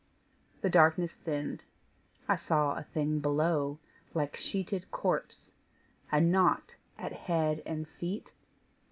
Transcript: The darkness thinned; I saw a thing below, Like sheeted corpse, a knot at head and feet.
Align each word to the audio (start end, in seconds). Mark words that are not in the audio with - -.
The 0.61 0.69
darkness 0.71 1.13
thinned; 1.13 1.63
I 2.27 2.35
saw 2.35 2.73
a 2.75 2.81
thing 2.81 3.19
below, 3.19 3.77
Like 4.15 4.35
sheeted 4.35 4.89
corpse, 4.89 5.51
a 6.11 6.19
knot 6.19 6.75
at 6.97 7.11
head 7.13 7.61
and 7.67 7.87
feet. 7.87 8.31